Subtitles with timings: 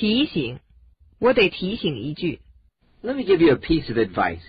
[0.00, 0.60] 提醒，
[1.18, 2.40] 我得提醒一句。
[3.02, 4.42] Let me give you a piece of advice.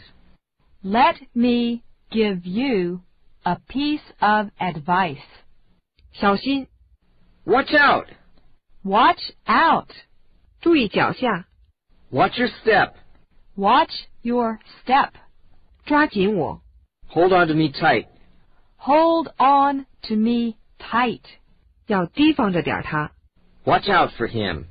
[0.84, 3.02] Let me give you
[3.44, 5.24] a piece of advice.
[6.14, 6.68] 小心，
[7.46, 8.08] Watch out!
[8.84, 9.90] Watch out.
[10.62, 11.48] 注意脚下，
[12.10, 12.94] Watch your step.
[13.56, 15.12] Watch your step.
[15.86, 16.62] 抓紧我，
[17.10, 18.08] Hold on to me tight.
[18.78, 21.22] Hold on to me tight.
[21.88, 23.12] 要提防着点儿他。
[23.64, 24.66] Watch out for him.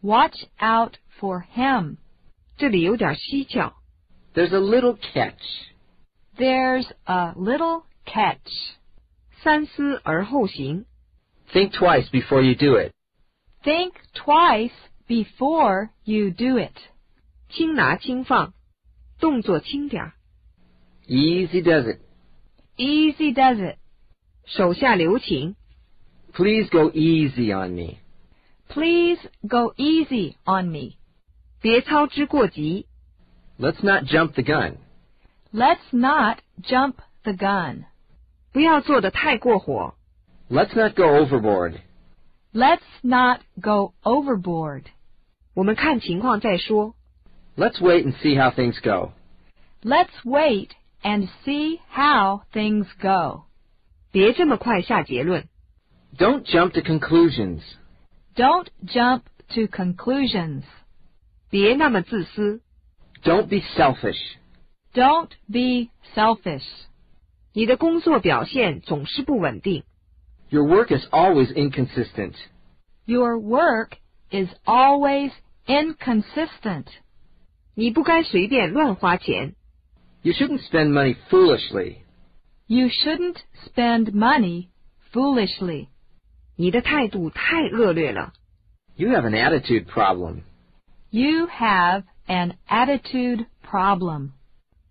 [0.00, 1.96] Watch out for him.
[2.56, 3.72] 这里有点蹊跷，
[4.34, 5.42] There's a little catch.
[6.36, 8.50] There's a little catch.
[9.42, 10.86] 三思而后行。
[11.52, 12.92] Think twice before you do it.
[13.62, 14.72] Think twice
[15.06, 16.72] before you do it.
[17.50, 18.54] 轻拿轻放，
[19.20, 20.12] 动作轻点儿，
[21.06, 22.00] Easy does it.
[22.76, 23.76] Easy does it.
[24.46, 25.56] 手下留情。
[26.32, 27.98] Please go easy on me.
[28.68, 30.96] Please go easy on me.
[31.60, 32.86] 别操之过急，
[33.58, 34.76] Let's not jump the gun.
[35.52, 37.84] Let's not jump the gun.
[38.52, 39.94] 不要做得太过火。
[40.50, 41.80] Let's not go overboard.
[42.52, 44.84] Let's not go overboard.
[45.54, 46.94] 我们看情况再说。
[47.56, 49.12] Let's wait and see how things go.
[49.82, 50.70] Let's wait
[51.02, 53.44] and see how things go.
[54.10, 55.48] 别这么快下结论。
[56.16, 57.60] Don't jump to conclusions.
[58.36, 60.64] Don't jump to conclusions.
[61.50, 62.62] 别那么自私。
[63.22, 64.18] Don't be selfish.
[64.94, 66.64] Don't be selfish.
[67.52, 69.84] 你的工作表现总是不稳定。
[70.48, 72.34] Your work is always inconsistent.
[73.04, 73.92] Your work
[74.30, 75.32] is always
[75.66, 76.86] inconsistent.
[77.74, 79.54] 你不该随便乱花钱。
[80.22, 81.98] You shouldn't spend money foolishly.
[82.66, 84.68] You shouldn't spend money
[85.12, 85.88] foolishly.
[86.56, 88.32] 你的态度太恶劣了。
[88.94, 90.42] You have an attitude problem.
[91.10, 94.30] You have an attitude problem.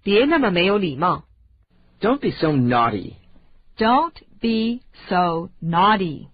[0.04, 1.26] 别那么没有礼貌。
[2.00, 3.16] Don't be so naughty.
[3.78, 6.28] Don't be so naughty.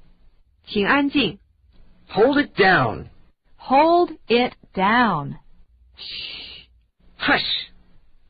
[0.65, 1.39] 请安静。
[2.09, 3.09] Hold it down.
[3.57, 5.37] Hold it down.
[7.17, 7.69] Hush.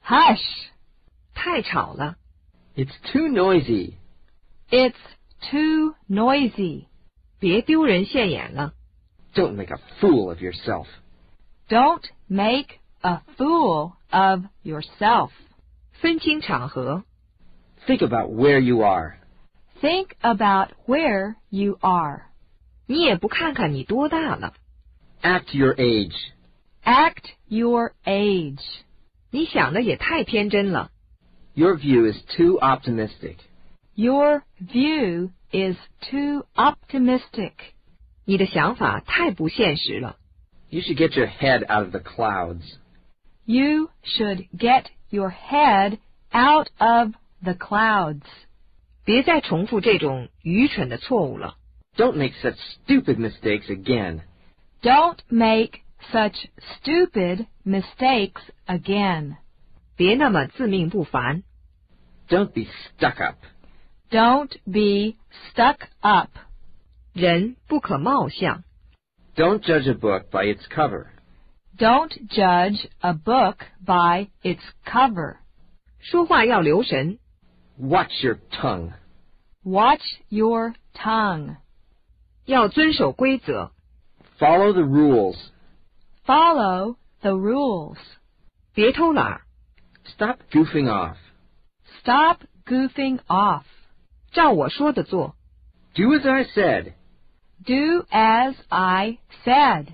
[0.04, 0.70] Hush.
[1.34, 2.16] 太吵了。
[2.76, 3.94] It's too noisy.
[4.70, 4.96] It's
[5.52, 6.88] too noisy.
[7.42, 8.74] 别丢人现眼了。
[9.34, 10.88] Don't make a fool of yourself.
[11.70, 15.32] Don't make a fool of yourself.
[16.02, 17.04] 分清场合。
[17.86, 19.18] Think about where you are.
[19.82, 22.24] Think about where you are.
[22.88, 24.54] 你也不看看你多大了。
[25.22, 26.16] Act your age.
[26.84, 28.64] Act your age.
[29.30, 30.90] 你想的也太天真了。
[31.54, 33.38] Your view is too optimistic.
[33.96, 37.54] Your view is too optimistic.
[38.26, 40.18] 你的想法太不现实了。
[40.70, 42.64] You should get your head out of the clouds.
[43.46, 46.00] You should get your head
[46.34, 48.26] out of the clouds.
[49.06, 51.56] 别再重复这种愚蠢的错误了。
[51.96, 54.22] Don't make such stupid mistakes again.
[54.82, 55.80] Don't make
[56.12, 56.36] such
[56.76, 59.38] stupid mistakes again.
[59.96, 61.44] 别那么自命不凡。
[62.28, 63.38] Don't be stuck up.
[64.12, 65.18] Don't be
[65.50, 66.30] stuck up.
[67.14, 68.64] 人不可貌相。
[69.36, 71.08] Don't judge a book by its cover.
[71.78, 75.38] Don't judge a book by its cover.
[76.00, 77.20] 说话要留神。
[77.80, 78.94] Watch your tongue.
[79.64, 81.58] Watch your tongue.
[82.46, 83.72] 要遵守规则。
[84.40, 85.38] Follow the rules.
[86.26, 87.98] Follow the rules.
[88.74, 89.42] 别偷懒儿。
[90.06, 91.18] Stop goofing off.
[92.02, 93.64] Stop goofing off.
[94.32, 95.36] 照我说的做。
[95.96, 96.94] Do as I said.
[97.66, 99.88] Do as I said.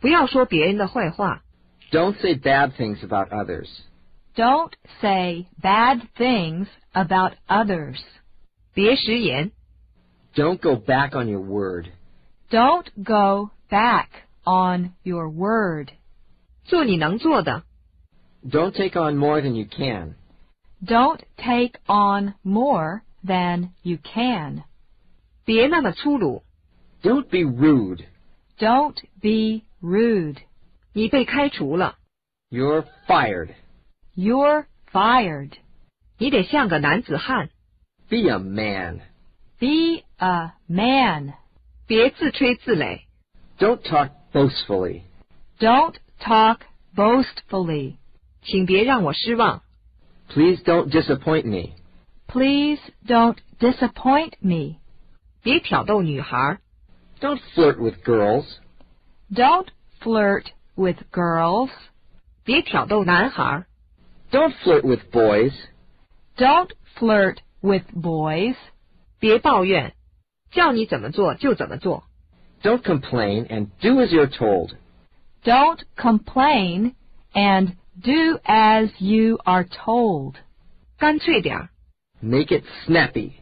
[0.00, 1.42] 不要说别人的坏话。
[1.90, 3.68] Don't say bad things about others.
[4.34, 7.98] Don't say bad things about others.
[8.74, 9.52] 别食言。
[10.34, 11.86] Don't go back on your word.
[12.50, 14.08] Don't go back
[14.44, 15.88] on your word.
[16.64, 17.64] 做你能做的。
[18.48, 20.14] Don't take on more than you can.
[20.84, 24.64] Don't take on more than you can.
[25.44, 26.42] 别那么粗鲁。
[27.02, 28.04] Don't be rude.
[28.58, 30.38] Don't be rude.
[30.92, 31.96] 你被开除了。
[32.50, 33.54] You're fired.
[34.16, 35.52] You're fired.
[36.18, 37.50] 你得像个男子汉。
[38.08, 39.00] Be a man.
[39.58, 41.34] Be a man.
[41.86, 43.02] 别自吹自擂。
[43.58, 45.02] Don't talk boastfully.
[45.58, 46.60] Don't talk
[46.94, 47.96] boastfully.
[48.42, 49.62] 请别让我失望。
[50.28, 51.74] Please don't disappoint me.
[52.32, 54.80] Please don't disappoint me.
[55.42, 56.60] 别挑逗女孩儿。
[57.20, 58.44] Don't flirt with girls.
[59.32, 59.68] Don't
[60.00, 60.46] flirt
[60.76, 61.70] with girls.
[62.44, 63.66] 别挑逗男孩，
[64.30, 65.52] Don't flirt with boys.
[66.36, 68.56] Don't flirt with boys.
[69.18, 69.94] 别抱怨，
[70.50, 72.04] 叫你怎么做就怎么做。
[72.62, 74.72] Don't complain and do as you're told.
[75.44, 76.94] Don't complain
[77.32, 80.34] and do as you are told.
[80.98, 81.68] 干脆点儿，
[82.22, 83.34] Make it snappy.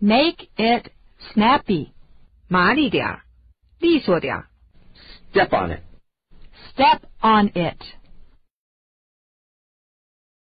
[0.00, 0.90] Make it
[1.32, 1.88] snappy.
[2.48, 3.24] 麻利点儿，
[3.80, 4.48] 利索点儿。
[5.32, 5.82] Step on it.
[6.74, 7.78] Step on it.